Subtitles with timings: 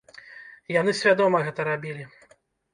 [0.77, 2.11] Яны свядома гэта рабілі.